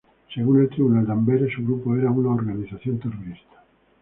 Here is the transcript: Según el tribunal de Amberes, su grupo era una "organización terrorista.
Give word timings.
Según 0.33 0.61
el 0.61 0.69
tribunal 0.69 1.05
de 1.05 1.11
Amberes, 1.11 1.53
su 1.53 1.61
grupo 1.61 1.95
era 1.95 2.09
una 2.09 2.29
"organización 2.33 2.97
terrorista. 2.97 3.61